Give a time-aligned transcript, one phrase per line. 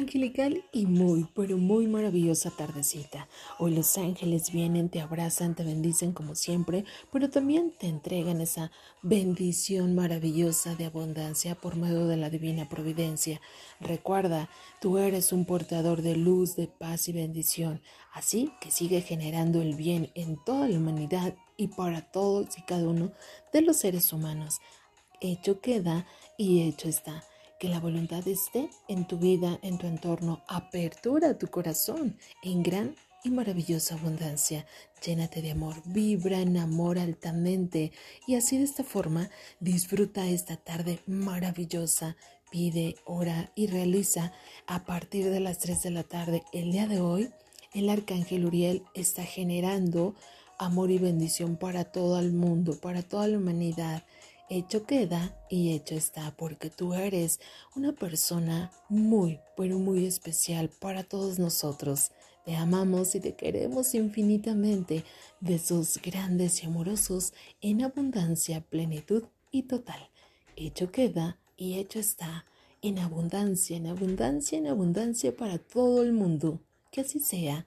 [0.00, 3.28] Angelical y muy, pero muy maravillosa tardecita.
[3.58, 8.72] Hoy los ángeles vienen, te abrazan, te bendicen como siempre, pero también te entregan esa
[9.02, 13.42] bendición maravillosa de abundancia por medio de la divina providencia.
[13.78, 14.48] Recuerda,
[14.80, 17.82] tú eres un portador de luz, de paz y bendición,
[18.14, 22.88] así que sigue generando el bien en toda la humanidad y para todos y cada
[22.88, 23.12] uno
[23.52, 24.60] de los seres humanos.
[25.20, 26.06] Hecho queda
[26.38, 27.22] y hecho está
[27.60, 30.42] que la voluntad esté en tu vida, en tu entorno.
[30.48, 34.66] Apertura tu corazón en gran y maravillosa abundancia.
[35.04, 37.92] Llénate de amor, vibra en amor altamente
[38.26, 39.28] y así de esta forma
[39.60, 42.16] disfruta esta tarde maravillosa.
[42.50, 44.32] Pide, ora y realiza
[44.66, 47.30] a partir de las 3 de la tarde el día de hoy.
[47.74, 50.14] El arcángel Uriel está generando
[50.58, 54.02] amor y bendición para todo el mundo, para toda la humanidad
[54.50, 57.40] hecho queda y hecho está, porque tú eres
[57.76, 62.10] una persona muy, pero muy especial para todos nosotros.
[62.44, 65.04] Te amamos y te queremos infinitamente,
[65.40, 70.10] de sus grandes y amorosos, en abundancia, plenitud y total.
[70.56, 72.44] Hecho queda y hecho está,
[72.82, 76.60] en abundancia, en abundancia, en abundancia para todo el mundo.
[76.90, 77.66] Que así sea.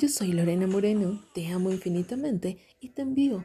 [0.00, 3.44] Yo soy Lorena Moreno, te amo infinitamente y te envío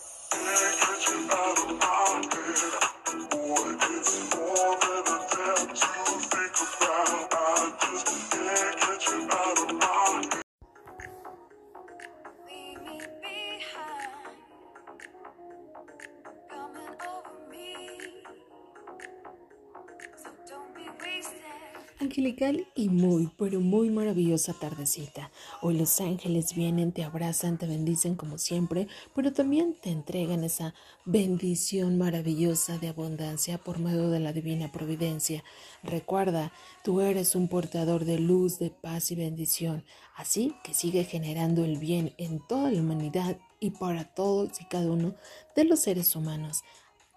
[22.01, 25.31] angelical y muy, pero muy maravillosa tardecita.
[25.61, 30.73] Hoy los ángeles vienen, te abrazan, te bendicen como siempre, pero también te entregan esa
[31.05, 35.43] bendición maravillosa de abundancia por medio de la divina providencia.
[35.83, 36.51] Recuerda,
[36.83, 39.85] tú eres un portador de luz, de paz y bendición,
[40.15, 44.89] así que sigue generando el bien en toda la humanidad y para todos y cada
[44.91, 45.15] uno
[45.55, 46.63] de los seres humanos.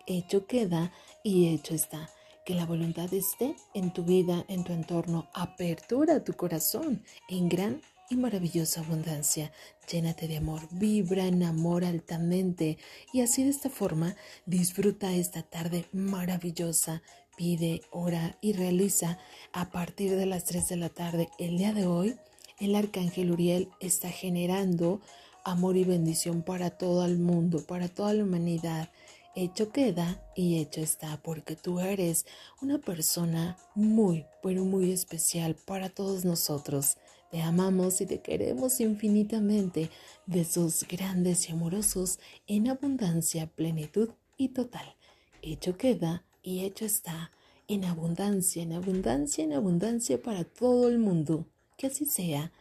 [0.07, 2.11] Hecho queda y hecho está
[2.45, 5.29] que la voluntad esté en tu vida, en tu entorno.
[5.33, 9.51] Apertura tu corazón en gran y maravillosa abundancia.
[9.91, 12.79] Llénate de amor, vibra en amor altamente
[13.13, 14.15] y así de esta forma
[14.47, 17.03] disfruta esta tarde maravillosa.
[17.37, 19.19] Pide, ora y realiza
[19.53, 22.15] a partir de las 3 de la tarde el día de hoy.
[22.61, 25.01] El arcángel Uriel está generando
[25.45, 28.89] amor y bendición para todo el mundo, para toda la humanidad
[29.35, 32.27] hecho queda y hecho está, porque tú eres
[32.63, 36.97] una persona muy, pero muy especial para todos nosotros.
[37.31, 39.91] Te amamos y te queremos infinitamente,
[40.27, 44.95] de sus grandes y amorosos, en abundancia, plenitud y total.
[45.43, 47.33] Hecho queda y hecho está,
[47.67, 51.47] en abundancia, en abundancia, en abundancia para todo el mundo.
[51.77, 52.53] Que así sea.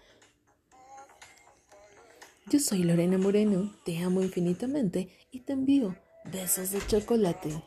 [2.49, 5.95] Yo soy Lorena Moreno, te amo infinitamente y te envío
[6.25, 7.63] Besos de chocolate.